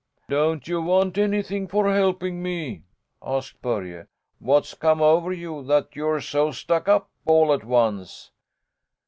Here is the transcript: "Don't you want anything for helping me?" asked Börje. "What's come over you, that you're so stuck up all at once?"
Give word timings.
"Don't 0.29 0.67
you 0.67 0.81
want 0.81 1.19
anything 1.19 1.67
for 1.67 1.93
helping 1.93 2.41
me?" 2.41 2.81
asked 3.21 3.61
Börje. 3.61 4.07
"What's 4.39 4.73
come 4.73 4.99
over 4.99 5.31
you, 5.31 5.61
that 5.65 5.95
you're 5.95 6.21
so 6.21 6.49
stuck 6.49 6.87
up 6.87 7.11
all 7.23 7.53
at 7.53 7.63
once?" 7.63 8.31